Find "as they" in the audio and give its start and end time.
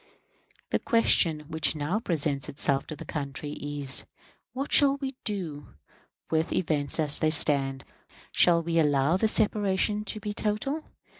6.99-7.29